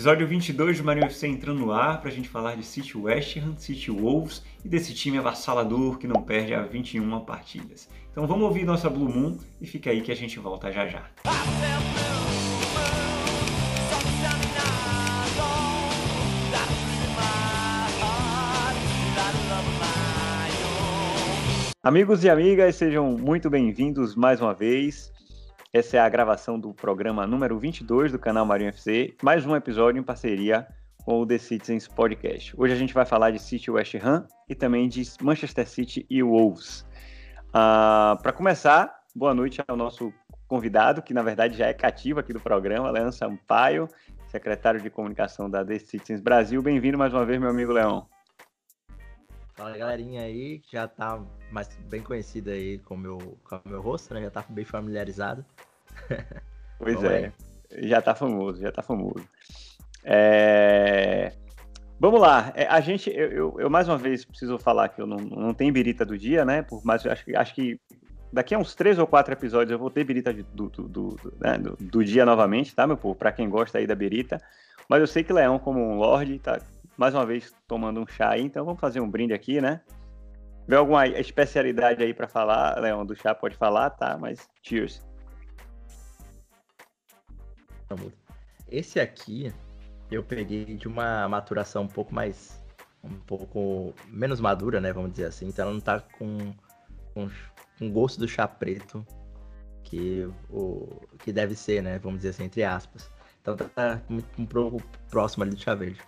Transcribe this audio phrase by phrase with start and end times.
[0.00, 3.36] Episódio 22 do Marinho FC entrando no ar para a gente falar de City West
[3.36, 7.86] Ham, City Wolves e desse time avassalador que não perde há 21 partidas.
[8.10, 11.04] Então vamos ouvir nossa Blue Moon e fica aí que a gente volta já já.
[21.82, 25.12] Amigos e amigas, sejam muito bem-vindos mais uma vez.
[25.72, 30.00] Essa é a gravação do programa número 22 do canal Marinho FC, mais um episódio
[30.00, 30.66] em parceria
[31.04, 32.52] com o The Citizens Podcast.
[32.58, 36.24] Hoje a gente vai falar de City West Ham e também de Manchester City e
[36.24, 36.84] Wolves.
[37.50, 40.12] Uh, Para começar, boa noite ao nosso
[40.48, 43.86] convidado, que na verdade já é cativo aqui do programa, Leandro Sampaio,
[44.26, 46.60] secretário de comunicação da The Citizens Brasil.
[46.60, 48.08] Bem-vindo mais uma vez, meu amigo Leão.
[49.60, 53.82] Fala galerinha aí, que já tá mais bem conhecido aí com meu, o com meu
[53.82, 54.22] rosto, né?
[54.22, 55.44] Já tá bem familiarizado.
[56.82, 57.30] Pois é,
[57.82, 59.22] já tá famoso, já tá famoso.
[60.02, 61.30] É...
[61.98, 65.06] Vamos lá, é, a gente, eu, eu, eu, mais uma vez preciso falar que eu
[65.06, 66.62] não, não tenho birita do dia, né?
[66.62, 67.78] Por, mas acho, acho que
[68.32, 71.58] daqui a uns três ou quatro episódios eu vou ter birita do, do, do, né?
[71.58, 73.14] do, do dia novamente, tá, meu povo?
[73.14, 74.40] Pra quem gosta aí da birita.
[74.88, 76.58] Mas eu sei que Leão, como um lorde, tá
[76.96, 79.80] mais uma vez tomando um chá aí, então vamos fazer um brinde aqui, né?
[80.66, 84.16] Vê alguma especialidade aí para falar, Leão, do chá pode falar, tá?
[84.16, 85.04] Mas cheers.
[88.68, 89.52] Esse aqui
[90.10, 92.62] eu peguei de uma maturação um pouco mais.
[93.02, 94.92] um pouco menos madura, né?
[94.92, 95.48] Vamos dizer assim.
[95.48, 96.52] Então ela não tá com,
[97.14, 97.28] com,
[97.78, 99.04] com gosto do chá preto
[99.82, 100.86] que, o,
[101.18, 101.98] que deve ser, né?
[101.98, 103.10] Vamos dizer assim, entre aspas.
[103.40, 106.00] Então tá muito um pouco próximo ali do chá verde.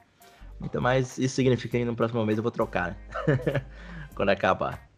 [0.62, 2.96] Então, mas isso significa que no próximo mês eu vou trocar, né?
[4.14, 4.88] Quando acabar.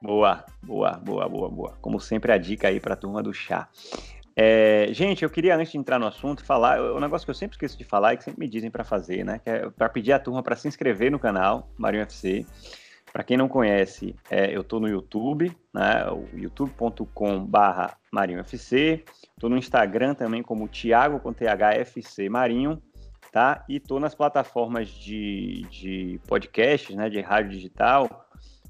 [0.00, 1.78] Boa, boa, boa, boa, boa.
[1.80, 3.68] Como sempre, a dica aí para a turma do chá.
[4.36, 7.56] É, gente, eu queria, antes de entrar no assunto, falar um negócio que eu sempre
[7.56, 9.40] esqueço de falar e que sempre me dizem para fazer, né?
[9.40, 12.46] Que é para pedir a turma para se inscrever no canal Marinho FC.
[13.12, 16.04] Para quem não conhece, é, eu estou no YouTube, né?
[16.34, 19.02] youtube.com/barra Marinho FC.
[19.34, 22.80] Estou no Instagram também como Thiago com THFC Marinho
[23.32, 23.64] tá?
[23.68, 28.26] E tô nas plataformas de, de podcasts, né, de rádio digital,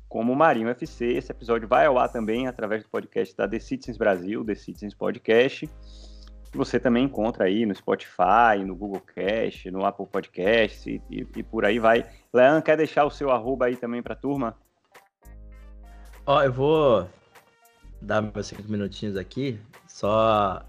[0.08, 1.06] como Marinho FC.
[1.06, 4.94] Esse episódio vai ao ar também através do podcast da The Citizens Brasil, The Citizens
[4.94, 5.69] Podcast.
[6.52, 11.42] Você também encontra aí no Spotify, no Google Cast, no Apple Podcast e, e, e
[11.42, 12.06] por aí vai.
[12.32, 14.56] Leandro, quer deixar o seu arroba aí também para a turma?
[16.25, 17.08] Ó, eu vou
[18.00, 20.64] dar meus cinco minutinhos aqui, só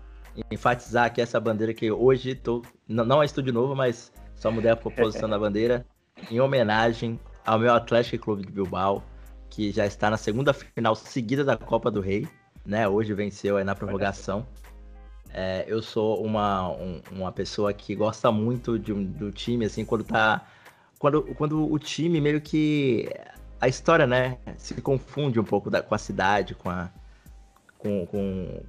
[0.52, 4.76] enfatizar aqui essa bandeira que hoje tô, não é estúdio novo, mas só mudei a
[4.78, 5.86] proposição da bandeira
[6.30, 9.04] em homenagem ao meu Atlético Clube de Bilbao,
[9.50, 12.28] que já está na segunda final seguida da Copa do Rei,
[12.66, 12.88] né?
[12.88, 14.46] Hoje venceu aí na prorrogação.
[15.32, 20.04] É, eu sou uma, um, uma pessoa que gosta muito de, do time, assim, quando
[20.04, 20.46] tá.
[20.98, 23.10] Quando, quando o time meio que.
[23.62, 24.38] A história, né?
[24.58, 26.90] Se confunde um pouco da, com a cidade, com a.
[27.78, 28.62] Com, com,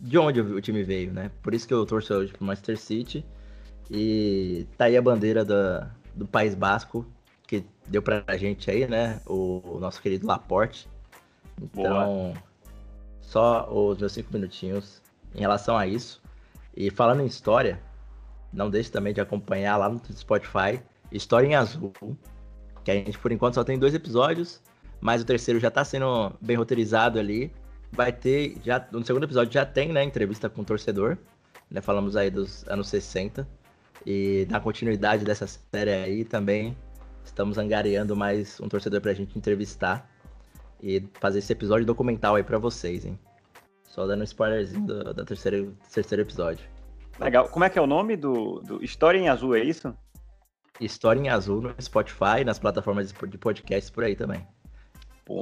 [0.00, 1.30] de onde o time veio, né?
[1.42, 3.24] Por isso que eu torço hoje pro Manchester City.
[3.90, 7.06] E tá aí a bandeira da, do País Basco,
[7.46, 9.20] que deu pra gente aí, né?
[9.26, 10.88] O, o nosso querido Laporte.
[11.60, 12.34] Então, Boa.
[13.20, 15.02] só os meus cinco minutinhos
[15.34, 16.22] em relação a isso.
[16.76, 17.80] E falando em história,
[18.52, 20.80] não deixe também de acompanhar lá no Spotify
[21.10, 21.92] História em Azul,
[22.84, 24.62] que a gente por enquanto só tem dois episódios,
[25.00, 27.52] mas o terceiro já tá sendo bem roteirizado ali
[27.92, 31.16] vai ter, já no segundo episódio já tem, né, entrevista com o torcedor,
[31.70, 33.48] né, falamos aí dos anos 60,
[34.06, 36.76] e na continuidade dessa série aí também
[37.24, 40.08] estamos angariando mais um torcedor pra gente entrevistar
[40.82, 43.18] e fazer esse episódio documental aí pra vocês, hein.
[43.84, 46.64] Só dando um spoilerzinho do, do terceiro, terceiro episódio.
[47.18, 47.48] Legal.
[47.48, 49.92] Como é que é o nome do, do História em Azul, é isso?
[50.80, 54.46] História em Azul no Spotify, nas plataformas de podcast por aí também.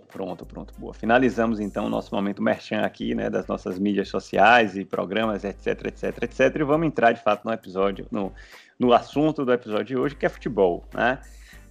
[0.08, 0.92] Pronto, pronto, boa.
[0.92, 5.86] Finalizamos então o nosso momento merchan aqui, né, das nossas mídias sociais e programas, etc,
[5.86, 6.56] etc, etc.
[6.56, 8.32] E vamos entrar de fato no episódio, no,
[8.78, 11.20] no assunto do episódio de hoje, que é futebol, né?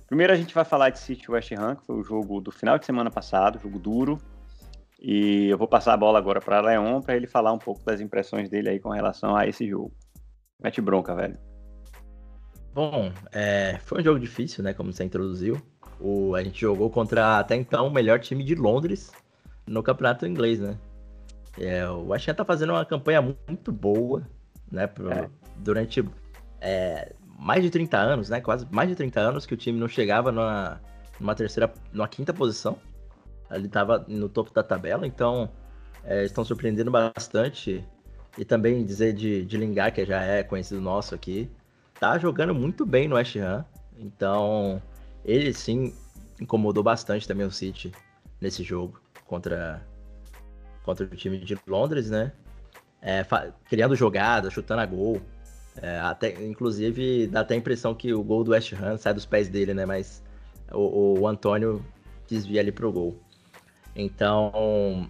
[0.08, 2.78] Primeiro a gente vai falar de City West Ham, que foi o jogo do final
[2.78, 4.18] de semana passado, jogo duro.
[5.02, 8.00] E eu vou passar a bola agora para Leon para ele falar um pouco das
[8.00, 9.92] impressões dele aí com relação a esse jogo.
[10.62, 11.38] Mete bronca, velho.
[12.74, 15.62] Bom, é, foi um jogo difícil, né, como você introduziu.
[16.06, 19.12] O, a gente jogou contra até então o melhor time de Londres
[19.66, 20.78] no campeonato inglês, né?
[21.58, 24.22] É, o West Ham tá fazendo uma campanha muito boa,
[24.72, 24.86] né?
[24.86, 25.28] Pro, é.
[25.58, 26.08] Durante
[26.62, 28.40] é, mais de 30 anos, né?
[28.40, 30.80] Quase mais de 30 anos que o time não chegava numa,
[31.20, 32.78] numa terceira, numa quinta posição.
[33.50, 35.50] Ele tava no topo da tabela, então
[36.04, 37.84] é, estão surpreendendo bastante
[38.38, 41.50] e também dizer de, de Lingard, que já é conhecido nosso aqui,
[42.00, 43.66] tá jogando muito bem no West Ham.
[43.98, 44.80] Então,
[45.26, 45.94] ele sim
[46.40, 47.92] incomodou bastante também o City
[48.40, 49.86] nesse jogo contra,
[50.84, 52.32] contra o time de Londres, né?
[53.02, 53.26] É,
[53.66, 55.22] criando jogada, chutando a gol.
[55.82, 59.26] É, até, inclusive, dá até a impressão que o gol do West Ham sai dos
[59.26, 59.86] pés dele, né?
[59.86, 60.24] Mas
[60.72, 61.84] o, o Antônio
[62.28, 63.20] desvia ali pro gol.
[63.96, 65.10] Então,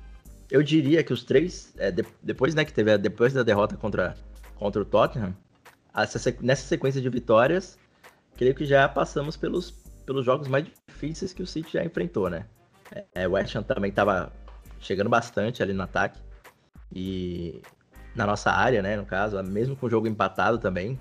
[0.49, 4.15] eu diria que os três, é, de, depois, né, que teve depois da derrota contra,
[4.55, 5.35] contra o Tottenham,
[5.95, 7.77] essa, nessa sequência de vitórias,
[8.35, 9.73] creio que já passamos pelos,
[10.05, 12.45] pelos jogos mais difíceis que o City já enfrentou, né?
[13.13, 14.31] É, o West Ham também estava
[14.79, 16.19] chegando bastante ali no ataque.
[16.93, 17.61] E
[18.15, 20.99] na nossa área, né, no caso, mesmo com o jogo empatado também,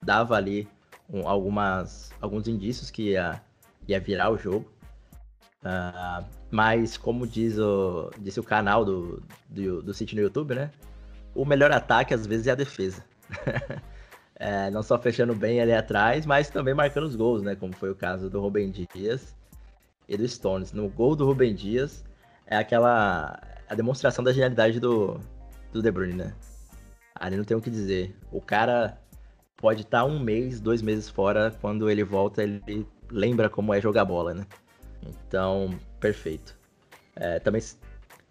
[0.00, 0.68] dava ali
[1.10, 3.42] um, algumas, alguns indícios que ia,
[3.88, 4.70] ia virar o jogo.
[5.64, 10.70] Uh, mas, como diz o, disse o canal do, do, do City no YouTube, né?
[11.34, 13.04] O melhor ataque às vezes é a defesa.
[14.42, 17.54] é, não só fechando bem ali atrás, mas também marcando os gols, né?
[17.54, 19.36] Como foi o caso do Rubem Dias
[20.08, 20.72] e do Stones.
[20.72, 22.04] No gol do Rubem Dias
[22.44, 25.20] é aquela a demonstração da genialidade do,
[25.72, 26.34] do De Bruyne, né?
[27.14, 28.16] Ali não tem o que dizer.
[28.32, 28.98] O cara
[29.56, 33.80] pode estar tá um mês, dois meses fora, quando ele volta, ele lembra como é
[33.80, 34.44] jogar bola, né?
[35.06, 36.58] Então, perfeito.
[37.14, 37.62] É, também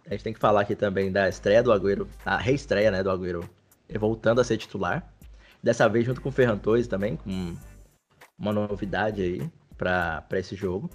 [0.07, 3.09] a gente tem que falar aqui também da estreia do Agüero, a reestreia, né, do
[3.09, 3.49] Agüero,
[3.97, 5.09] voltando a ser titular.
[5.63, 7.55] Dessa vez junto com o Ferran Torres também, com
[8.37, 10.89] uma novidade aí para esse jogo,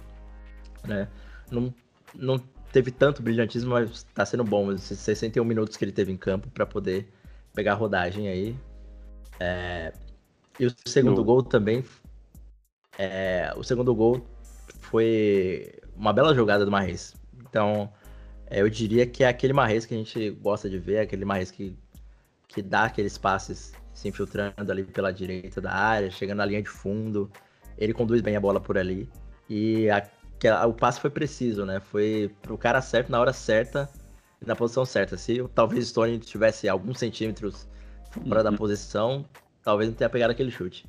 [0.85, 1.07] né?
[1.49, 1.73] Não,
[2.13, 2.37] não
[2.71, 4.71] teve tanto brilhantismo, mas está sendo bom.
[4.71, 7.07] Esses 61 minutos que ele teve em campo para poder
[7.53, 8.55] pegar a rodagem aí.
[9.39, 9.93] É...
[10.59, 11.83] E o segundo gol também.
[12.97, 13.53] É...
[13.55, 14.25] O segundo gol
[14.81, 17.15] foi uma bela jogada do Marres.
[17.49, 17.91] Então,
[18.47, 21.51] é, eu diria que é aquele Marres que a gente gosta de ver, aquele Marres
[21.51, 21.77] que,
[22.47, 26.69] que dá aqueles passes se infiltrando ali pela direita da área, chegando na linha de
[26.69, 27.31] fundo.
[27.75, 29.09] Ele conduz bem a bola por ali.
[29.49, 30.07] E a,
[30.55, 31.79] a, o passe foi preciso, né?
[31.79, 33.89] Foi pro cara certo, na hora certa,
[34.45, 35.17] na posição certa.
[35.17, 37.67] Se talvez o Stone tivesse alguns centímetros
[38.11, 38.51] fora uhum.
[38.51, 39.25] da posição,
[39.63, 40.85] talvez não tenha pegado aquele chute.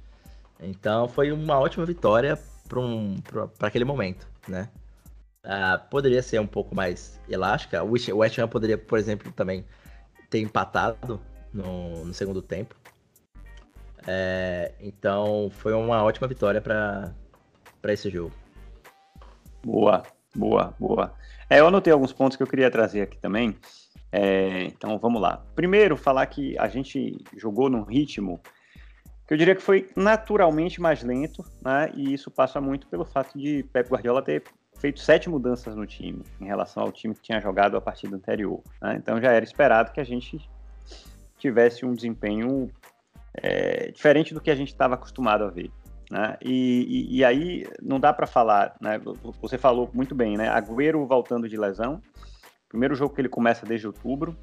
[0.61, 2.39] Então foi uma ótima vitória
[2.69, 3.17] para um,
[3.61, 4.69] aquele momento, né?
[5.43, 7.83] Uh, poderia ser um pouco mais elástica.
[7.83, 9.65] O West Ham poderia, por exemplo, também
[10.29, 11.19] ter empatado
[11.55, 12.75] no, no segundo tempo.
[14.11, 17.13] É, então foi uma ótima vitória para
[17.89, 18.33] esse jogo.
[19.63, 20.03] Boa,
[20.35, 21.13] boa, boa.
[21.51, 23.55] É, eu anotei alguns pontos que eu queria trazer aqui também.
[24.11, 25.45] É, então vamos lá.
[25.55, 28.41] Primeiro, falar que a gente jogou num ritmo
[29.27, 31.93] que eu diria que foi naturalmente mais lento, né?
[31.95, 34.43] E isso passa muito pelo fato de Pep Guardiola ter
[34.79, 38.63] feito sete mudanças no time em relação ao time que tinha jogado a partida anterior.
[38.81, 38.97] Né?
[38.97, 40.41] Então já era esperado que a gente
[41.39, 42.71] tivesse um desempenho
[43.35, 45.71] é, diferente do que a gente estava acostumado a ver.
[46.11, 46.37] Né?
[46.43, 48.99] E, e, e, aí não dá para falar, né?
[49.43, 50.49] Você falou muito bem, né?
[50.49, 52.01] Agüero voltando de lesão,
[52.69, 54.35] primeiro jogo que ele começa desde outubro,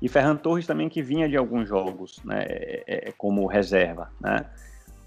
[0.00, 4.46] e Ferran Torres também que vinha de alguns jogos, né, é, é, como reserva, né?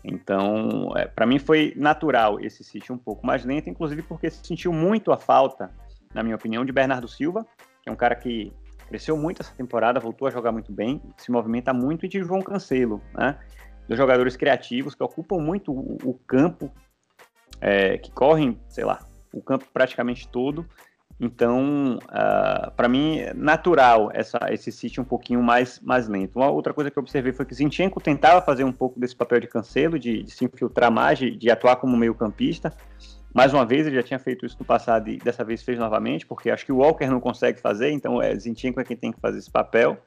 [0.04, 4.74] Então, é, para mim foi natural esse City um pouco mais lento, inclusive porque sentiu
[4.74, 5.72] muito a falta,
[6.14, 7.46] na minha opinião, de Bernardo Silva,
[7.82, 8.52] que é um cara que
[8.94, 12.44] cresceu muito essa temporada, voltou a jogar muito bem, se movimenta muito, e de João
[12.44, 13.40] Cancelo, né?
[13.88, 16.72] Dos jogadores criativos que ocupam muito o, o campo,
[17.60, 19.00] é, que correm, sei lá,
[19.34, 20.64] o campo praticamente todo
[21.20, 26.38] então, uh, ah, para mim, é natural essa, esse City um pouquinho mais, mais lento.
[26.38, 29.40] Uma outra coisa que eu observei foi que Zinchenko tentava fazer um pouco desse papel
[29.40, 32.74] de cancelo, de, de se infiltrar mais, de, de atuar como meio campista.
[33.34, 36.26] Mais uma vez, ele já tinha feito isso no passado e dessa vez fez novamente,
[36.26, 39.20] porque acho que o Walker não consegue fazer, então é, Zinchenko é quem tem que
[39.20, 39.98] fazer esse papel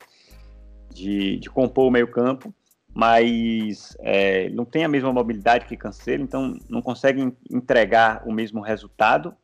[0.94, 2.54] de, de compor o meio campo,
[2.94, 8.60] mas é, não tem a mesma mobilidade que Cancelo, então não consegue entregar o mesmo
[8.60, 9.34] resultado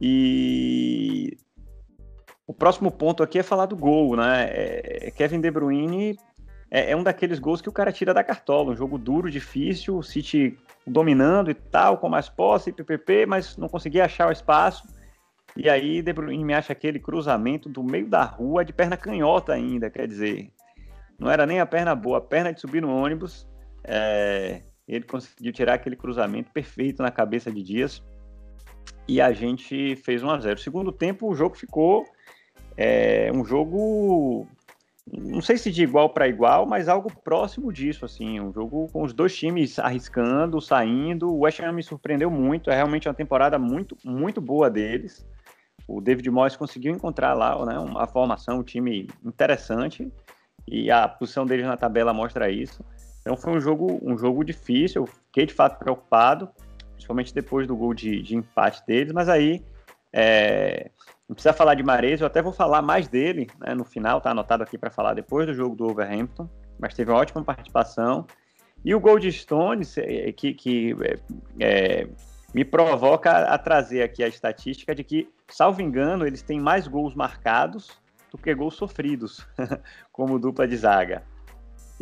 [0.00, 1.38] e
[2.46, 4.48] o próximo ponto aqui é falar do gol, né?
[4.50, 6.18] É, é, Kevin De Bruyne
[6.70, 9.96] é, é, um daqueles gols que o cara tira da cartola, um jogo duro, difícil,
[9.96, 14.86] o City dominando e tal, com mais posse, PPP, mas não conseguia achar o espaço.
[15.56, 19.52] E aí De Bruyne me acha aquele cruzamento do meio da rua de perna canhota
[19.52, 20.50] ainda, quer dizer,
[21.18, 23.46] não era nem a perna boa, a perna de subir no ônibus.
[23.84, 28.02] É, ele conseguiu tirar aquele cruzamento perfeito na cabeça de Dias
[29.06, 32.04] e a gente fez 1 a 0 Segundo tempo, o jogo ficou
[32.76, 34.46] é, um jogo,
[35.12, 39.02] não sei se de igual para igual, mas algo próximo disso, assim, um jogo com
[39.02, 41.30] os dois times arriscando, saindo.
[41.30, 45.26] O West Ham me surpreendeu muito, é realmente uma temporada muito, muito boa deles.
[45.86, 50.10] o David Moyes conseguiu encontrar lá né, uma formação, um time interessante,
[50.66, 52.82] e a posição deles na tabela mostra isso.
[53.20, 56.48] Então foi um jogo, um jogo difícil, fiquei de fato preocupado,
[56.92, 59.62] principalmente depois do gol de, de empate deles, mas aí
[60.12, 60.90] é,
[61.28, 64.30] não precisa falar de Mares, eu até vou falar mais dele né, no final, tá
[64.30, 68.26] anotado aqui para falar depois do jogo do Overhampton, mas teve uma ótima participação.
[68.84, 71.18] E o gol de Stones, é, que, que é,
[71.60, 72.08] é,
[72.54, 77.14] me provoca a trazer aqui a estatística de que, salvo engano, eles têm mais gols
[77.14, 77.98] marcados
[78.30, 79.46] do que gols sofridos,
[80.12, 81.22] como dupla de zaga.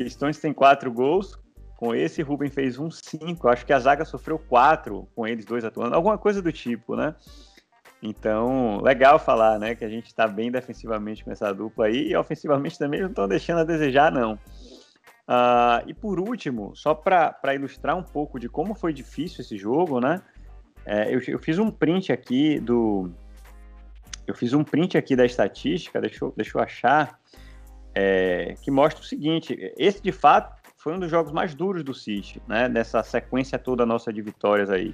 [0.08, 1.38] Stones tem quatro gols,
[1.76, 5.64] com esse Ruben fez um cinco, acho que a zaga sofreu quatro com eles dois
[5.64, 7.14] atuando, alguma coisa do tipo, né?
[8.02, 12.16] Então, legal falar, né, que a gente está bem defensivamente com essa dupla aí e
[12.16, 14.34] ofensivamente também não estão deixando a desejar, não.
[14.34, 20.00] Uh, e por último, só para ilustrar um pouco de como foi difícil esse jogo,
[20.00, 20.20] né?
[20.84, 23.08] É, eu, eu, fiz um print aqui do.
[24.26, 27.20] Eu fiz um print aqui da estatística, deixa eu, deixa eu achar,
[27.94, 31.94] é, que mostra o seguinte: esse de fato foi um dos jogos mais duros do
[31.94, 32.68] City, né?
[32.68, 34.92] Nessa sequência toda nossa de vitórias aí.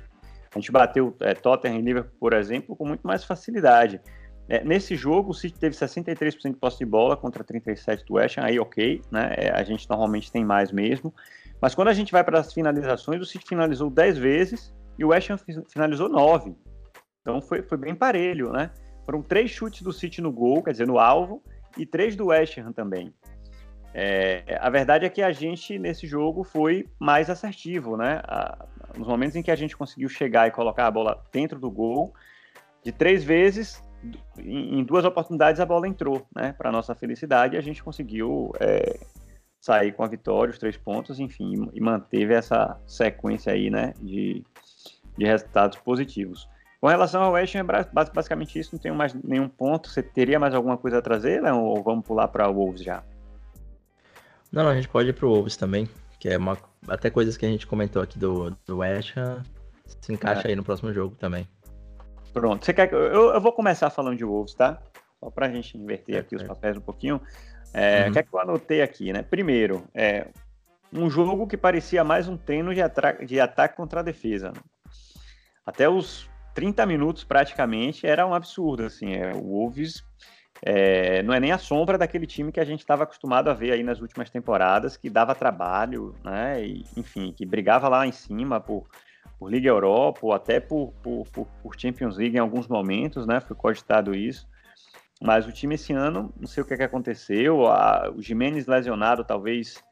[0.55, 4.01] A gente bateu é, Tottenham e Liverpool, por exemplo, com muito mais facilidade.
[4.49, 8.39] É, nesse jogo, o City teve 63% de posse de bola contra 37% do West
[8.39, 9.35] Ham, aí ok, né?
[9.37, 11.15] É, a gente normalmente tem mais mesmo.
[11.61, 15.09] Mas quando a gente vai para as finalizações, o City finalizou 10 vezes e o
[15.09, 15.37] West Ham
[15.71, 16.57] finalizou 9.
[17.21, 18.71] Então foi, foi bem parelho, né?
[19.05, 21.43] Foram três chutes do City no gol, quer dizer, no alvo,
[21.77, 23.13] e três do West Ham também.
[23.93, 28.21] É, a verdade é que a gente, nesse jogo, foi mais assertivo, né?
[28.25, 28.67] A,
[28.99, 32.13] nos momentos em que a gente conseguiu chegar e colocar a bola dentro do gol,
[32.83, 33.83] de três vezes,
[34.39, 36.53] em, duas oportunidades a bola entrou, né?
[36.53, 38.99] Para nossa felicidade, a gente conseguiu é,
[39.61, 43.95] sair com a vitória, os três pontos, enfim, e manteve essa sequência aí, né?
[44.01, 44.45] De,
[45.17, 46.49] de resultados positivos.
[46.81, 47.63] Com relação ao West é
[48.13, 49.89] basicamente isso, não tenho mais nenhum ponto.
[49.89, 53.03] Você teria mais alguma coisa a trazer, Leon, ou vamos pular para o Wolves já?
[54.53, 55.89] Não, a gente pode ir pro Wolves também,
[56.19, 56.59] que é uma.
[56.89, 59.43] Até coisas que a gente comentou aqui do, do West Ham
[60.01, 60.51] se encaixa é.
[60.51, 61.49] aí no próximo jogo também.
[62.33, 62.65] Pronto.
[62.65, 62.95] Você quer que.
[62.95, 64.81] Eu, eu vou começar falando de Wolves, tá?
[65.21, 67.21] Só pra gente inverter é, aqui os papéis um pouquinho.
[67.73, 68.11] É, uhum.
[68.11, 69.23] O que é que eu anotei aqui, né?
[69.23, 70.29] Primeiro, é
[70.93, 72.81] um jogo que parecia mais um treino de,
[73.27, 74.53] de ataque contra a defesa.
[74.53, 74.61] Né?
[75.67, 79.13] Até os 30 minutos praticamente era um absurdo, assim.
[79.13, 80.03] É, o Wolves
[80.63, 83.73] é, não é nem a sombra daquele time que a gente estava acostumado a ver
[83.73, 86.65] aí nas últimas temporadas, que dava trabalho, né?
[86.65, 88.87] E, enfim, que brigava lá em cima por,
[89.39, 91.27] por Liga Europa ou até por, por,
[91.63, 93.41] por, Champions League em alguns momentos, né?
[93.41, 94.49] Foi cogitado isso.
[95.21, 98.67] Mas o time esse ano, não sei o que, é que aconteceu, a, o Jimenez
[98.67, 99.83] lesionado talvez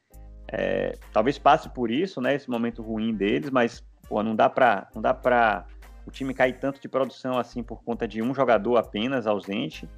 [0.49, 2.35] é, talvez passe por isso, né?
[2.35, 5.65] Esse momento ruim deles, mas pô, não dá para não dá para
[6.07, 9.89] o time cair tanto de produção assim por conta de um jogador apenas ausente.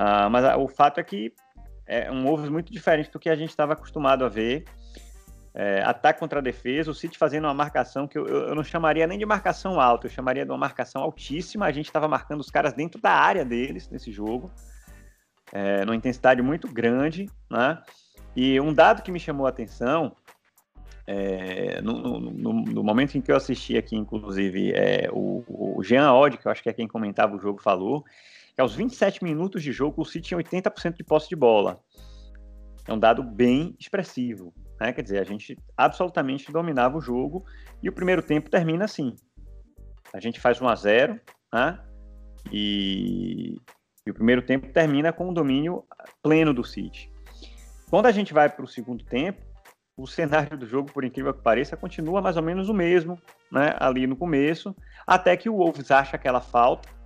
[0.00, 1.30] Uh, mas o fato é que
[1.86, 4.64] é um Wolves muito diferente do que a gente estava acostumado a ver.
[5.52, 9.04] É, ataque contra a defesa, o City fazendo uma marcação que eu, eu, não chamaria
[9.06, 11.66] nem de marcação alta, eu chamaria de uma marcação altíssima.
[11.66, 14.50] A gente estava marcando os caras dentro da área deles nesse jogo,
[15.52, 17.28] é, numa intensidade muito grande.
[17.50, 17.82] Né?
[18.34, 20.14] E um dado que me chamou a atenção,
[21.06, 25.44] é, no, no, no, momento em que eu assisti aqui, inclusive, é, o,
[25.76, 28.04] o Jean Odd, que eu acho que é quem comentava o jogo, falou
[28.60, 31.80] que aos 27 minutos de jogo o City tinha 80% de posse de bola.
[32.86, 34.52] É um dado bem expressivo.
[34.78, 34.92] Né?
[34.92, 37.42] Quer dizer, a gente absolutamente dominava o jogo
[37.82, 39.16] e o primeiro tempo termina assim.
[40.12, 41.80] A gente faz 1 a 0 né?
[42.52, 43.56] e,
[44.06, 45.82] e o primeiro tempo termina com o domínio
[46.22, 47.10] pleno do City.
[47.88, 49.40] Quando a gente vai para o segundo tempo,
[49.96, 53.18] o cenário do jogo, por incrível que pareça, continua mais ou menos o mesmo,
[53.50, 53.74] né?
[53.78, 54.76] Ali no começo,
[55.06, 56.99] até que o Wolves acha aquela falta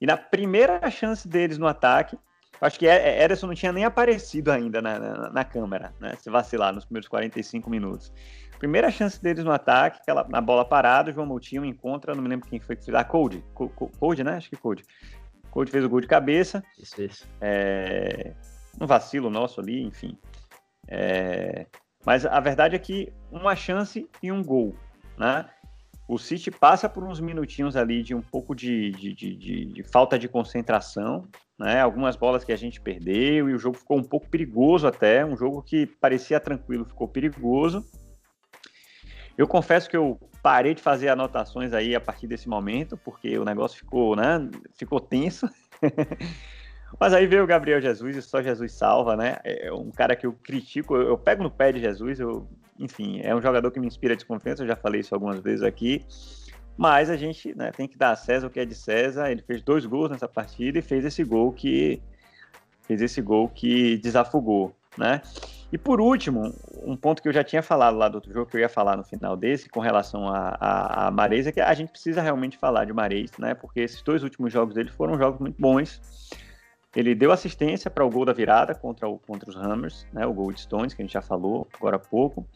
[0.00, 2.18] e na primeira chance deles no ataque,
[2.60, 6.14] acho que Ederson não tinha nem aparecido ainda na, na, na câmera, né?
[6.16, 8.12] Se vacilar nos primeiros 45 minutos.
[8.58, 12.28] Primeira chance deles no ataque, aquela, na bola parada, o João Moutinho encontra, não me
[12.28, 12.94] lembro quem foi que fez.
[12.94, 13.44] Ah, Cold.
[13.98, 14.36] Cold, né?
[14.36, 14.82] Acho que Cold.
[15.50, 16.62] Cold fez o gol de cabeça.
[16.78, 17.28] Isso, isso.
[17.40, 18.34] É,
[18.80, 20.18] um vacilo nosso ali, enfim.
[20.88, 21.66] É,
[22.04, 24.74] mas a verdade é que uma chance e um gol,
[25.18, 25.44] né?
[26.08, 30.16] O City passa por uns minutinhos ali de um pouco de, de, de, de, falta
[30.16, 31.26] de concentração,
[31.58, 31.80] né?
[31.80, 35.24] Algumas bolas que a gente perdeu e o jogo ficou um pouco perigoso até.
[35.24, 37.84] Um jogo que parecia tranquilo ficou perigoso.
[39.36, 43.44] Eu confesso que eu parei de fazer anotações aí a partir desse momento, porque o
[43.44, 44.48] negócio ficou, né?
[44.78, 45.48] Ficou tenso.
[47.00, 49.38] Mas aí veio o Gabriel Jesus e só Jesus salva, né?
[49.44, 53.34] É um cara que eu critico, eu pego no pé de Jesus, eu enfim, é
[53.34, 56.04] um jogador que me inspira desconfiança, eu já falei isso algumas vezes aqui.
[56.76, 59.30] Mas a gente né, tem que dar a César o que é de César.
[59.30, 62.02] Ele fez dois gols nessa partida e fez esse gol que
[62.82, 65.22] fez esse gol que desafogou, né?
[65.72, 66.54] E por último,
[66.84, 68.96] um ponto que eu já tinha falado lá do outro jogo, que eu ia falar
[68.96, 72.56] no final desse, com relação a, a, a Mares, é que a gente precisa realmente
[72.56, 73.54] falar de Mares, né?
[73.54, 76.00] Porque esses dois últimos jogos dele foram jogos muito bons.
[76.96, 80.26] Ele deu assistência para o gol da virada contra, o, contra os Hammers, né?
[80.26, 82.48] O gol de Stones, que a gente já falou agora há pouco.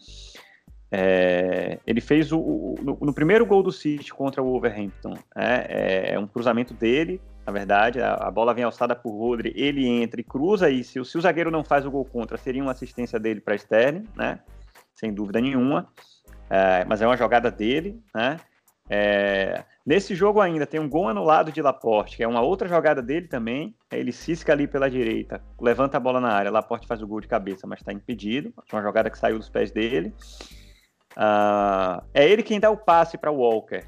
[0.91, 6.11] É, ele fez o, o no, no, primeiro gol do City contra o Wolverhampton, é,
[6.11, 9.87] é, é um cruzamento dele, na verdade, a, a, bola vem alçada por Rodri, ele
[9.87, 12.73] entra e cruza, e se, se o zagueiro não faz o gol contra, seria uma
[12.73, 14.41] assistência dele para Sterling, né?
[14.93, 15.89] Sem dúvida nenhuma,
[16.49, 18.39] é, mas é uma jogada dele, né?
[18.93, 23.01] É, nesse jogo ainda tem um gol anulado de Laporte, que é uma outra jogada
[23.01, 23.77] dele também.
[23.93, 27.29] Ele cisca ali pela direita, levanta a bola na área, Laporte faz o gol de
[27.29, 28.53] cabeça, mas está impedido.
[28.73, 30.13] Uma jogada que saiu dos pés dele.
[31.17, 33.85] Uh, é ele quem dá o passe para Walker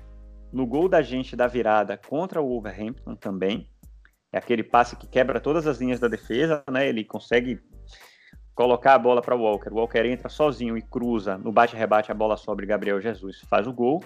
[0.52, 3.68] no gol da gente da virada contra o Wolverhampton também.
[4.32, 6.88] É aquele passe que quebra todas as linhas da defesa, né?
[6.88, 7.60] Ele consegue
[8.54, 9.70] colocar a bola para o Walker.
[9.70, 13.72] O Walker entra sozinho e cruza no bate-rebate, a bola sobre Gabriel Jesus, faz o
[13.72, 14.02] gol.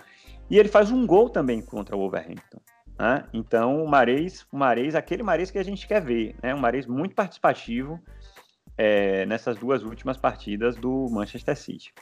[0.49, 2.61] E ele faz um gol também contra o Wolverhampton.
[2.99, 3.25] Né?
[3.33, 6.55] Então, o Mares, o Mares, aquele Mares que a gente quer ver, né?
[6.55, 8.00] Um Mares muito participativo
[8.76, 11.93] é, nessas duas últimas partidas do Manchester City.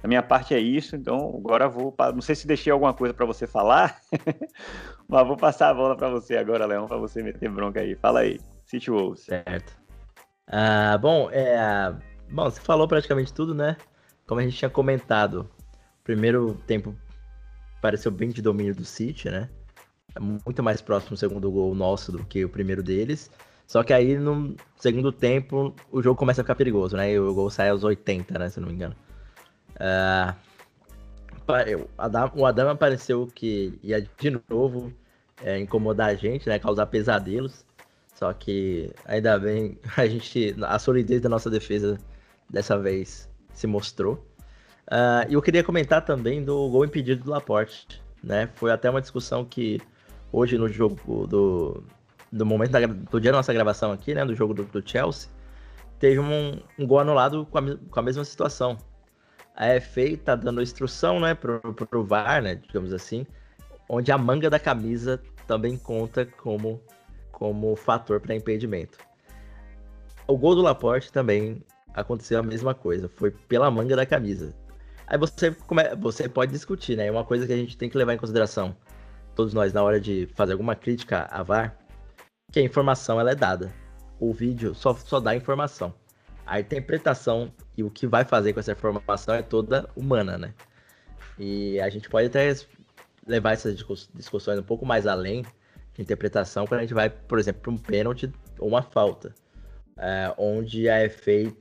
[0.00, 1.92] Da minha parte é isso, então agora vou.
[2.14, 4.00] Não sei se deixei alguma coisa para você falar,
[5.08, 7.96] mas vou passar a bola para você agora, Leão, para você meter bronca aí.
[7.96, 9.24] Fala aí, City Wolves.
[9.24, 9.76] Certo.
[10.46, 11.92] Ah, bom, é,
[12.30, 13.76] bom, você falou praticamente tudo, né?
[14.24, 15.50] Como a gente tinha comentado,
[16.04, 16.94] primeiro tempo
[17.80, 19.48] pareceu bem de domínio do City, né?
[20.14, 23.30] É muito mais próximo do segundo gol nosso do que o primeiro deles.
[23.66, 27.12] Só que aí no segundo tempo o jogo começa a ficar perigoso, né?
[27.12, 28.48] E o gol sai aos 80, né?
[28.48, 28.96] Se não me engano.
[29.74, 30.34] Uh,
[32.34, 34.92] o Adam apareceu que ia de novo
[35.42, 36.58] é, incomodar a gente, né?
[36.58, 37.64] Causar pesadelos.
[38.14, 40.56] Só que ainda bem a gente.
[40.62, 41.98] A solidez da nossa defesa
[42.48, 44.26] dessa vez se mostrou.
[44.88, 48.02] Uh, eu queria comentar também do gol impedido do Laporte.
[48.22, 48.48] Né?
[48.54, 49.80] Foi até uma discussão que
[50.32, 51.82] hoje no jogo do,
[52.32, 54.24] do momento da, do dia da nossa gravação aqui, né?
[54.24, 55.30] Do jogo do, do Chelsea,
[55.98, 58.76] teve um, um gol anulado com a, com a mesma situação
[59.58, 63.26] a FA tá dando instrução, né, pro, pro VAR, né, digamos assim,
[63.88, 66.80] onde a manga da camisa também conta como,
[67.32, 68.98] como fator para impedimento.
[70.28, 71.60] O gol do Laporte também
[71.92, 74.54] aconteceu a mesma coisa, foi pela manga da camisa.
[75.08, 75.56] Aí você,
[75.98, 77.06] você pode discutir, né?
[77.06, 78.76] É uma coisa que a gente tem que levar em consideração,
[79.34, 81.76] todos nós, na hora de fazer alguma crítica a VAR,
[82.52, 83.72] que a informação ela é dada.
[84.20, 85.94] O vídeo só, só dá informação
[86.48, 90.54] a interpretação e o que vai fazer com essa informação é toda humana, né?
[91.38, 92.52] E a gente pode até
[93.26, 93.76] levar essas
[94.14, 95.42] discussões um pouco mais além
[95.92, 99.34] de interpretação quando a gente vai, por exemplo, para um pênalti ou uma falta,
[99.98, 101.54] é, onde a FA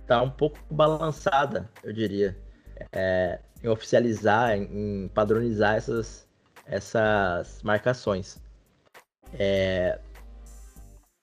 [0.00, 2.38] está um pouco balançada, eu diria,
[2.92, 6.26] é, em oficializar, em padronizar essas,
[6.66, 8.40] essas marcações.
[9.34, 9.98] É,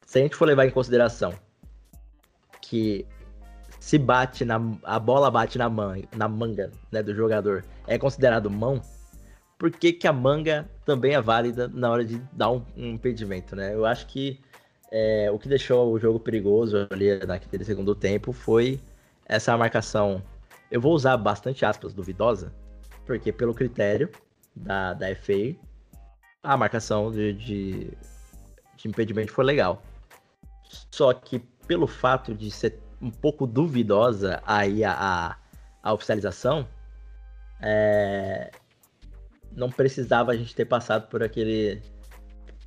[0.05, 1.33] se a gente for levar em consideração
[2.61, 3.05] que
[3.79, 8.49] se bate na a bola bate na manga, na manga, né, do jogador, é considerado
[8.49, 8.81] mão,
[9.57, 13.55] por que, que a manga também é válida na hora de dar um, um impedimento,
[13.55, 13.73] né?
[13.73, 14.39] Eu acho que
[14.91, 18.79] é, o que deixou o jogo perigoso ali naquele segundo tempo foi
[19.25, 20.21] essa marcação.
[20.71, 22.53] Eu vou usar bastante aspas duvidosa,
[23.05, 24.09] porque pelo critério
[24.55, 25.55] da, da FA,
[26.41, 27.91] a marcação de, de,
[28.75, 29.81] de impedimento foi legal.
[30.91, 35.37] Só que pelo fato de ser um pouco duvidosa aí a, a,
[35.83, 36.67] a oficialização,
[37.61, 38.51] é,
[39.55, 41.81] não precisava a gente ter passado por aquele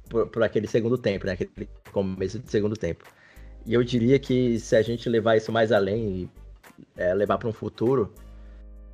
[0.08, 1.32] por, por, aquele segundo tempo, né?
[1.32, 3.04] Aquele começo de segundo tempo.
[3.66, 6.30] E eu diria que se a gente levar isso mais além e
[6.98, 8.12] é, levar para um futuro,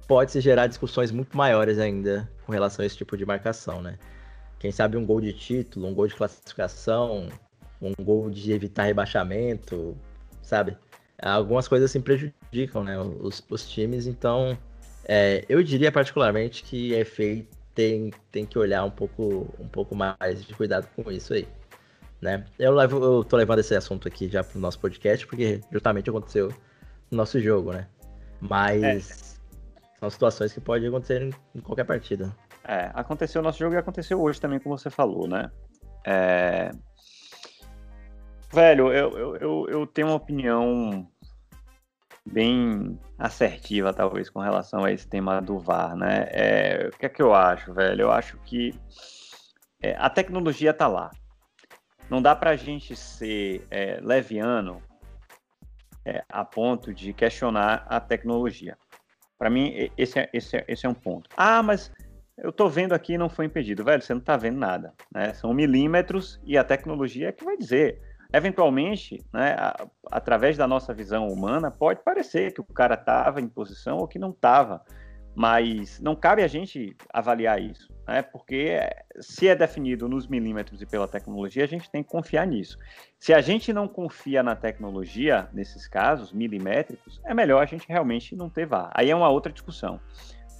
[0.06, 3.98] pode se gerar discussões muito maiores ainda com relação a esse tipo de marcação, né?
[4.58, 7.28] Quem sabe um gol de título, um gol de classificação,
[7.80, 9.96] um gol de evitar rebaixamento,
[10.42, 10.76] sabe?
[11.20, 14.56] Algumas coisas assim prejudicam, né, os, os times, então
[15.04, 19.94] é, eu diria particularmente que a FA tem, tem que olhar um pouco, um pouco
[19.94, 21.46] mais de cuidado com isso aí.
[22.20, 22.44] Né?
[22.58, 26.48] Eu, levo, eu tô levando esse assunto aqui já pro nosso podcast, porque justamente aconteceu
[27.10, 27.86] no nosso jogo, né?
[28.48, 29.98] Mas é.
[29.98, 32.34] são situações que podem acontecer em, em, qualquer partida.
[32.64, 35.50] É, aconteceu no nosso jogo e aconteceu hoje também, como você falou, né?
[36.06, 36.70] É,
[38.54, 41.10] Velho, eu, eu, eu, eu tenho uma opinião
[42.24, 46.28] bem assertiva, talvez, com relação a esse tema do VAR, né?
[46.30, 48.02] É, o que é que eu acho, velho?
[48.02, 48.72] Eu acho que
[49.82, 51.10] é, a tecnologia está lá.
[52.08, 54.80] Não dá para a gente ser é, leviano
[56.04, 58.76] é, a ponto de questionar a tecnologia.
[59.38, 61.28] Para mim, esse é, esse, é, esse é um ponto.
[61.36, 61.92] Ah, mas
[62.38, 63.84] eu estou vendo aqui e não foi impedido.
[63.84, 64.92] Velho, você não está vendo nada.
[65.12, 65.32] Né?
[65.34, 68.00] São milímetros e a tecnologia é que vai dizer.
[68.32, 73.48] Eventualmente, né, a, através da nossa visão humana, pode parecer que o cara estava em
[73.48, 74.82] posição ou que não estava
[75.34, 78.22] mas não cabe a gente avaliar isso, né?
[78.22, 78.78] porque
[79.20, 82.78] se é definido nos milímetros e pela tecnologia, a gente tem que confiar nisso.
[83.18, 88.36] Se a gente não confia na tecnologia, nesses casos milimétricos, é melhor a gente realmente
[88.36, 88.90] não ter VAR.
[88.94, 90.00] Aí é uma outra discussão,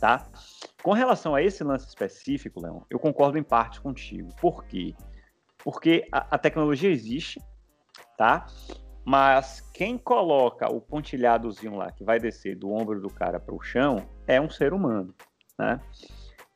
[0.01, 0.27] tá?
[0.83, 4.35] Com relação a esse lance específico, Leão, eu concordo em parte contigo.
[4.41, 4.95] Por quê?
[5.59, 7.41] Porque a, a tecnologia existe,
[8.17, 8.47] tá?
[9.05, 13.61] Mas quem coloca o pontilhadozinho lá, que vai descer do ombro do cara para o
[13.61, 15.15] chão, é um ser humano,
[15.59, 15.79] né?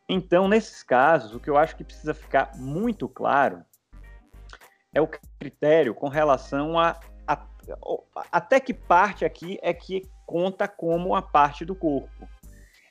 [0.08, 3.62] Então, nesses casos, o que eu acho que precisa ficar muito claro
[4.94, 7.38] é o critério com relação a, a,
[8.32, 12.28] até que parte aqui é que conta como a parte do corpo.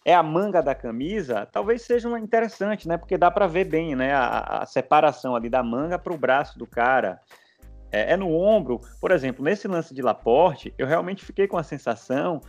[0.05, 2.97] É a manga da camisa, talvez seja uma interessante, né?
[2.97, 4.13] Porque dá para ver bem, né?
[4.13, 7.19] A, a separação ali da manga para o braço do cara
[7.91, 8.79] é, é, no ombro.
[9.01, 12.41] Por exemplo, nesse lance de Laporte, eu realmente fiquei com a sensação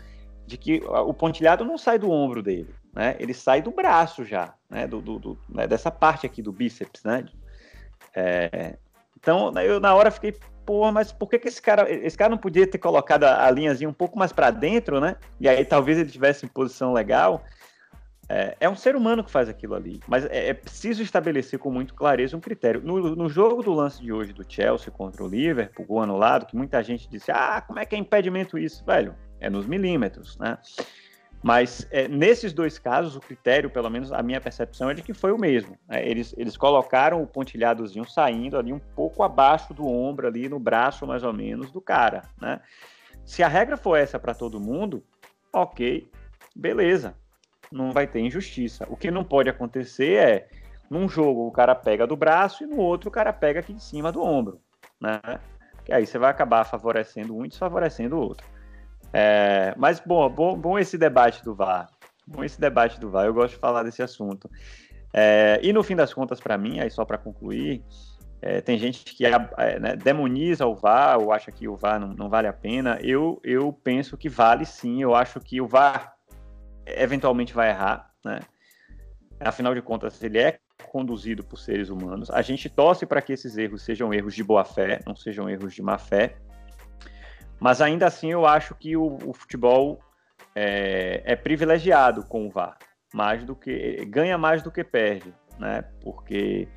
[0.47, 3.15] de que o pontilhado não sai do ombro dele, né?
[3.21, 4.85] Ele sai do braço já, né?
[4.89, 5.69] Do, do, do né?
[5.69, 7.25] dessa parte aqui do bíceps, né?
[8.13, 8.77] É,
[9.17, 10.35] então, eu na hora fiquei,
[10.67, 13.51] pô, mas por que, que esse cara, esse cara não podia ter colocado a, a
[13.53, 15.15] linhazinha um pouco mais para dentro, né?
[15.39, 17.45] E aí talvez ele tivesse em posição legal.
[18.29, 21.71] É, é, um ser humano que faz aquilo ali, mas é, é, preciso estabelecer com
[21.71, 22.83] muito clareza um critério.
[22.83, 26.57] No, no, jogo do lance de hoje do Chelsea contra o Liverpool, gol anulado, que
[26.57, 28.85] muita gente disse: ah, como é que é impedimento isso?
[28.85, 30.59] Velho, é nos milímetros, né?
[31.43, 35.15] Mas é, nesses dois casos, o critério, pelo menos a minha percepção, é de que
[35.15, 35.79] foi o mesmo.
[35.89, 36.07] Né?
[36.07, 41.07] Eles, eles colocaram o pontilhadozinho saindo ali um pouco abaixo do ombro, ali no braço
[41.07, 42.23] mais ou menos do cara.
[42.41, 42.61] Né?
[43.25, 45.05] Se a regra for essa para todo mundo,
[45.53, 46.11] ok,
[46.57, 47.15] beleza
[47.71, 48.87] não vai ter injustiça.
[48.89, 50.49] O que não pode acontecer é,
[50.91, 53.83] num jogo o cara pega do braço e no outro o cara pega aqui de
[53.83, 54.61] cima do ombro,
[55.01, 55.21] né?
[55.85, 58.47] Que aí você vai acabar favorecendo um e desfavorecendo o outro.
[59.13, 61.89] É, mas bom, bom, bom esse debate do VAR.
[62.27, 64.51] Bom esse debate do VAR, eu gosto de falar desse assunto.
[65.13, 67.83] É, e no fim das contas, para mim, aí só para concluir,
[68.41, 72.09] é, tem gente que é, né, demoniza o VAR ou acha que o VAR não,
[72.09, 72.99] não, vale a pena.
[73.03, 75.03] Eu, eu penso que vale sim.
[75.03, 76.15] Eu acho que o VAR
[76.87, 78.41] eventualmente vai errar, né?
[79.41, 80.59] Afinal de contas, ele é
[80.91, 82.31] conduzido por seres humanos.
[82.31, 85.75] A gente torce para que esses erros sejam erros de boa fé, não sejam erros
[85.75, 86.37] de má fé.
[87.61, 90.01] Mas ainda assim, eu acho que o, o futebol
[90.55, 92.79] é, é, privilegiado com o VAR,
[93.13, 95.83] mais do que ganha mais do que perde, né?
[96.01, 96.69] Porque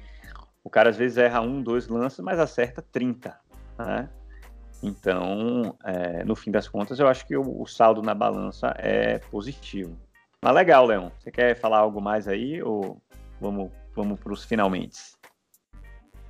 [0.63, 3.37] o cara às vezes erra um, dois lances, mas acerta 30,
[3.77, 4.09] né?
[4.83, 9.19] Então, é, no fim das contas, eu acho que o, o, saldo na balança é
[9.19, 9.95] positivo.
[10.43, 11.09] Mas legal, Leon.
[11.19, 12.99] Você quer falar algo mais aí ou
[13.39, 14.99] vamos, vamos para os finalmente?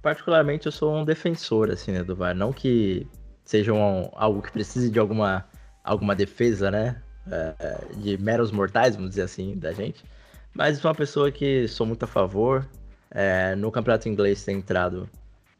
[0.02, 2.36] Particularmente, eu sou um defensor assim, né, do VAR.
[2.36, 3.08] Não que
[3.52, 5.46] seja um, algo que precise de alguma,
[5.84, 7.02] alguma defesa, né?
[7.30, 10.06] É, de meros mortais, vamos dizer assim, da gente.
[10.54, 12.66] Mas uma pessoa que sou muito a favor.
[13.14, 15.10] É, no campeonato inglês tem entrado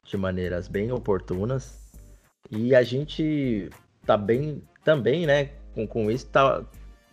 [0.06, 1.82] de maneiras bem oportunas.
[2.50, 3.70] E a gente
[4.06, 6.64] tá bem também, né, com, com isso, tá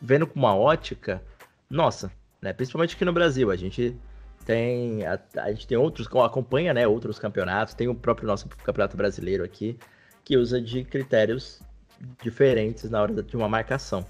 [0.00, 1.20] vendo com uma ótica,
[1.68, 2.10] nossa,
[2.40, 3.96] né, principalmente aqui no Brasil, a gente
[4.44, 8.96] tem a, a gente tem outros, acompanha, né, outros campeonatos, tem o próprio nosso campeonato
[8.96, 9.76] brasileiro aqui,
[10.28, 11.58] que usa de critérios
[12.22, 14.04] diferentes na hora de uma marcação.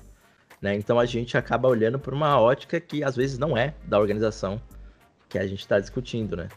[0.60, 0.74] Né?
[0.74, 4.60] Então a gente acaba olhando por uma ótica que às vezes não é da organização
[5.28, 6.48] que a gente está discutindo, né?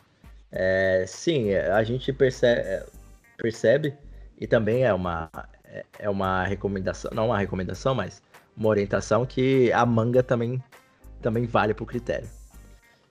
[0.52, 2.88] É, sim, a gente percebe,
[3.38, 3.94] percebe
[4.40, 5.30] e também é uma,
[5.64, 8.20] é, é uma recomendação, não uma recomendação, mas
[8.58, 10.62] uma orientação que a manga também,
[11.22, 12.28] também vale para o critério.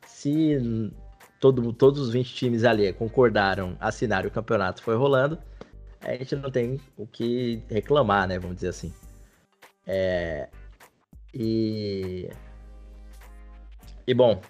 [0.04, 0.92] Se
[1.38, 5.38] todo, todos os 20 times ali concordaram, assinaram o campeonato foi rolando,
[6.02, 8.38] a gente não tem o que reclamar, né?
[8.38, 8.92] Vamos dizer assim.
[9.86, 10.48] É,
[11.34, 12.28] e,
[14.06, 14.40] e bom,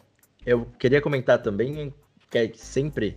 [0.44, 1.92] eu queria comentar também
[2.30, 3.16] que é sempre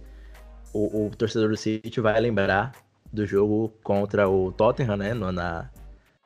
[0.74, 2.74] o, o torcedor do City vai lembrar
[3.12, 5.70] do jogo contra o Tottenham, né, na,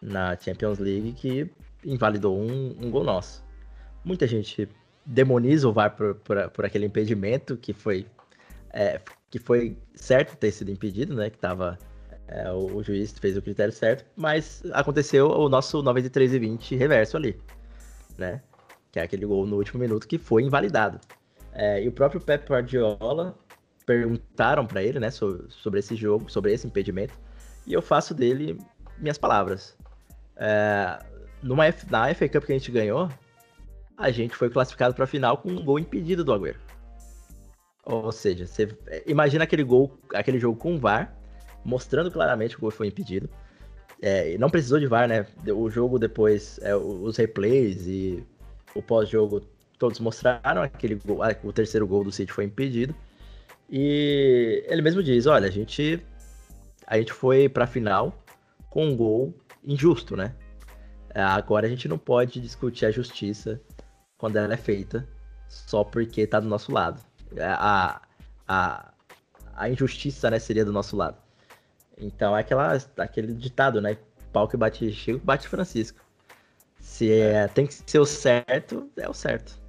[0.02, 1.52] na Champions League, que
[1.84, 3.43] invalidou um, um gol nosso.
[4.06, 4.70] Muita gente
[5.06, 8.08] demoniza o VAR por, por, por aquele impedimento que foi,
[8.72, 11.78] é, que foi certo ter sido impedido, né, que estava
[12.28, 16.76] É, o, o, juiz fez o critério certo, mas aconteceu o nosso 93 e 20
[16.76, 17.40] reverso ali,
[18.18, 18.42] né?
[18.92, 21.00] Que é aquele gol no último minuto que foi invalidado.
[21.54, 23.38] É, e o próprio Pep Guardiola
[23.86, 27.13] perguntaram para ele, né, sobre, sobre, esse jogo, sobre esse impedimento,
[27.66, 28.60] e eu faço dele
[28.98, 29.78] minhas palavras.
[30.36, 31.00] É,
[31.42, 33.10] numa F, na FA Cup que a gente ganhou,
[33.98, 36.60] a gente foi classificado para a final com um gol impedido do Agüero.
[37.86, 41.17] Ou seja, você imagina aquele gol, aquele jogo com VAR,
[41.68, 43.30] mostrando claramente que o gol foi impedido.
[44.02, 45.28] É, não precisou de VAR, né?
[45.54, 48.24] O jogo depois, é, os replays e
[48.74, 49.42] o pós-jogo,
[49.78, 52.96] todos mostraram aquele gol, ah, o terceiro gol do City foi impedido.
[53.70, 56.02] E ele mesmo diz, olha, a gente
[56.86, 58.24] a gente foi para a final
[58.70, 60.34] com um gol injusto, né?
[61.14, 63.60] Agora a gente não pode discutir a justiça
[64.18, 65.06] quando ela é feita
[65.50, 67.02] só porque tá do nosso lado.
[67.36, 68.02] É, a,
[68.48, 68.94] a,
[69.54, 71.27] a injustiça, né, seria do nosso lado.
[71.98, 73.98] Então é aquela, aquele ditado, né?
[74.32, 76.00] Pau que bate Chico, bate Francisco.
[76.80, 79.60] Se é, tem que ser o certo, é o certo.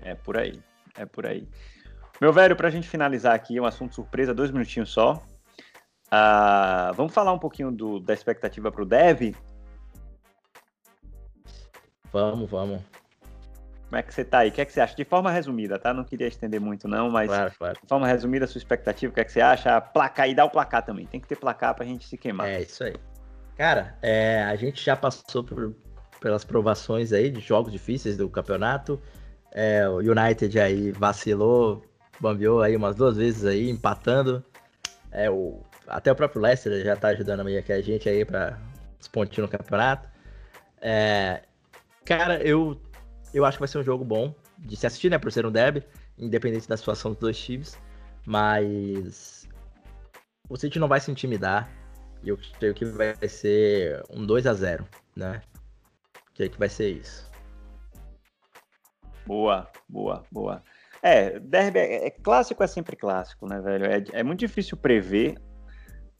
[0.00, 0.60] É por aí,
[0.96, 1.46] é por aí.
[2.20, 5.14] Meu velho, pra gente finalizar aqui, um assunto surpresa, dois minutinhos só.
[6.06, 9.34] Uh, vamos falar um pouquinho do, da expectativa pro Dev?
[12.12, 12.82] Vamos, vamos.
[13.92, 14.48] Como é que você tá aí?
[14.48, 14.96] O que é que você acha?
[14.96, 15.92] De forma resumida, tá?
[15.92, 17.78] Não queria estender muito, não, mas claro, claro.
[17.78, 19.78] de forma resumida, a sua expectativa, o que é que você acha?
[19.82, 21.04] Placar e dá o placar também.
[21.04, 22.48] Tem que ter placar pra gente se queimar.
[22.48, 22.94] É, isso aí.
[23.54, 25.76] Cara, é, a gente já passou por,
[26.22, 28.98] pelas provações aí de jogos difíceis do campeonato.
[29.52, 31.84] É, o United aí vacilou,
[32.18, 34.42] bambeou aí umas duas vezes aí, empatando.
[35.10, 38.58] É, o, até o próprio Leicester já tá ajudando meio que a gente aí para
[38.98, 40.08] os pontinhos no campeonato.
[40.80, 41.42] É,
[42.06, 42.80] cara, eu
[43.32, 45.18] eu acho que vai ser um jogo bom de se assistir, né?
[45.18, 45.82] Por ser um derby,
[46.18, 47.78] independente da situação dos dois times.
[48.26, 49.48] Mas
[50.48, 51.70] o City não vai se intimidar.
[52.22, 55.42] E eu creio que vai ser um 2 a 0 né?
[56.34, 57.30] Creio que vai ser isso.
[59.26, 60.62] Boa, boa, boa.
[61.02, 63.86] É, derby é, é, clássico, é sempre clássico, né, velho?
[63.86, 65.36] É, é muito difícil prever,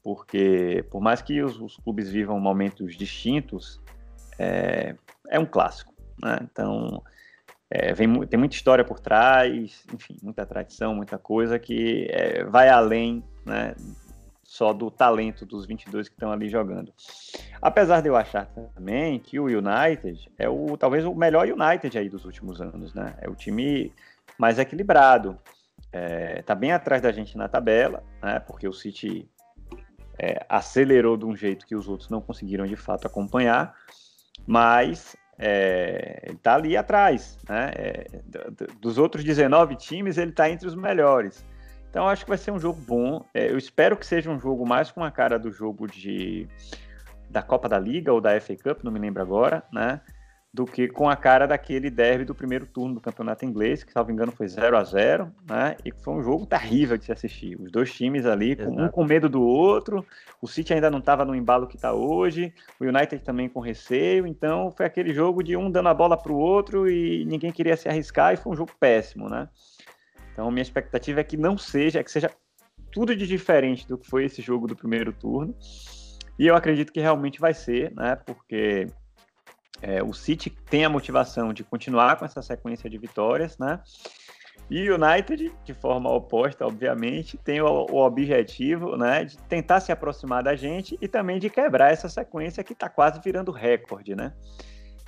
[0.03, 3.81] porque por mais que os, os clubes vivam momentos distintos,
[4.39, 4.97] é,
[5.29, 5.92] é um clássico.
[6.23, 6.39] Né?
[6.43, 7.03] Então,
[7.71, 12.69] é, vem, tem muita história por trás, enfim, muita tradição, muita coisa que é, vai
[12.69, 13.75] além né,
[14.53, 16.93] só do talento dos 22 que estão ali jogando.
[17.61, 22.11] Apesar de eu achar também que o United é o talvez o melhor United aí
[22.11, 23.15] dos últimos anos, né?
[23.23, 23.91] É o time
[24.37, 25.39] mais equilibrado.
[25.91, 28.41] É, tá bem atrás da gente na tabela, né?
[28.41, 29.27] Porque o City
[30.19, 33.75] é, acelerou de um jeito que os outros não conseguiram de fato acompanhar,
[34.47, 37.73] mas é, ele está ali atrás, né?
[37.75, 38.07] É,
[38.81, 41.45] dos outros 19 times, ele está entre os melhores.
[41.91, 43.27] Então, acho que vai ser um jogo bom.
[43.35, 46.49] É, eu espero que seja um jogo mais com a cara do jogo de
[47.29, 50.01] da Copa da Liga ou da FA Cup, não me lembro agora, né?
[50.55, 54.13] Do que com a cara daquele derby do primeiro turno do campeonato inglês, que, salvo
[54.13, 55.77] engano, foi 0 a 0 né?
[55.83, 57.59] E foi um jogo terrível de se assistir.
[57.59, 60.05] Os dois times ali, um com medo do outro,
[60.43, 64.27] o City ainda não estava no embalo que está hoje, o United também com receio,
[64.27, 67.77] então foi aquele jogo de um dando a bola para o outro e ninguém queria
[67.77, 69.49] se arriscar e foi um jogo péssimo, né?
[70.33, 72.31] Então, minha expectativa é que não seja, que seja
[72.91, 75.55] tudo de diferente do que foi esse jogo do primeiro turno.
[76.39, 78.17] E eu acredito que realmente vai ser, né?
[78.17, 78.87] Porque
[79.83, 83.81] é, o City tem a motivação de continuar com essa sequência de vitórias, né?
[84.71, 89.91] E o United, de forma oposta, obviamente, tem o, o, objetivo né, de tentar se
[89.91, 94.33] aproximar da gente e também de quebrar essa sequência que está quase virando recorde, né?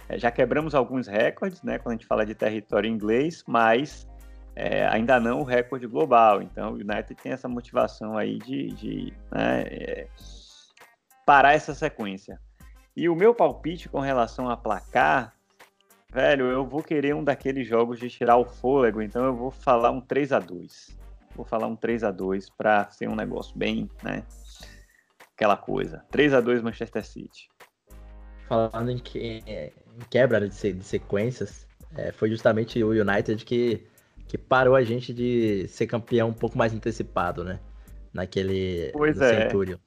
[0.09, 4.07] É, já quebramos alguns recordes, né, quando a gente fala de território inglês, mas
[4.57, 6.43] é, ainda não o recorde global.
[6.43, 10.09] Então, o United tem essa motivação aí de, de né, é,
[11.25, 12.39] parar essa sequência.
[12.96, 15.35] E o meu palpite com relação a placar,
[16.12, 19.90] velho, eu vou querer um daqueles jogos de tirar o fôlego, então eu vou falar
[19.90, 21.04] um 3 a 2
[21.35, 24.22] Vou falar um 3 a 2 para ser um negócio bem, né?
[25.35, 26.04] Aquela coisa.
[26.11, 27.48] 3 a 2 Manchester City.
[28.48, 29.72] Falando em, que, em
[30.11, 30.54] quebra de,
[30.85, 33.85] sequências, é, foi justamente o United que,
[34.28, 37.59] que parou a gente de ser campeão um pouco mais antecipado, né?
[38.12, 39.42] Naquele pois é.
[39.42, 39.78] Centurion.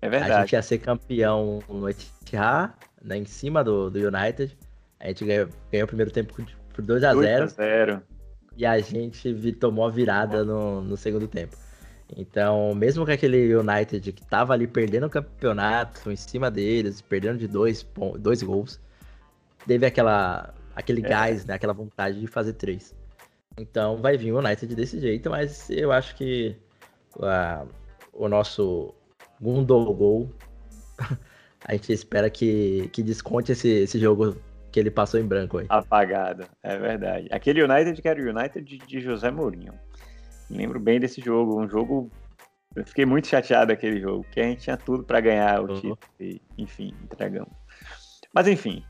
[0.00, 0.32] É verdade.
[0.32, 4.56] A gente ia ser campeão no Etihad, né, em cima do, do United.
[5.00, 6.34] A gente ganhou, ganhou o primeiro tempo
[6.72, 8.02] por 2 a 0 2 a 0
[8.56, 11.56] E a gente tomou a virada no, no segundo tempo.
[12.16, 17.38] Então, mesmo com aquele United que tava ali perdendo o campeonato, em cima deles, perdendo
[17.38, 17.86] de dois,
[18.18, 18.80] dois gols,
[19.66, 21.08] teve aquela, aquele é.
[21.08, 22.94] gás, né, aquela vontade de fazer três.
[23.58, 26.56] Então, vai vir o United desse jeito, mas eu acho que
[27.16, 27.68] uh,
[28.12, 28.94] o nosso
[29.40, 30.30] Gol.
[31.66, 34.36] A gente espera que, que desconte esse, esse jogo
[34.70, 35.66] que ele passou em branco aí.
[35.68, 37.28] Apagado, é verdade.
[37.30, 39.74] Aquele United que era o United de, de José Mourinho.
[40.48, 42.10] Lembro bem desse jogo, um jogo
[42.76, 45.74] eu fiquei muito chateado aquele jogo, porque a gente tinha tudo para ganhar o uhum.
[45.74, 47.52] título e, enfim, entregamos.
[48.32, 48.84] Mas enfim,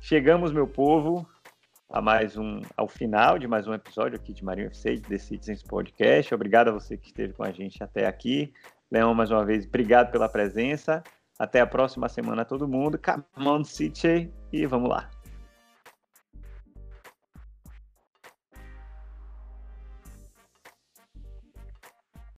[0.00, 1.26] chegamos, meu povo,
[1.90, 5.18] a mais um, ao final de mais um episódio aqui de Marinho FC, de The
[5.18, 6.34] Citizens Podcast.
[6.34, 8.52] Obrigado a você que esteve com a gente até aqui.
[8.92, 11.02] Leão, mais uma vez, obrigado pela presença.
[11.38, 13.00] Até a próxima semana, todo mundo.
[13.02, 15.08] Come on, City, e vamos lá.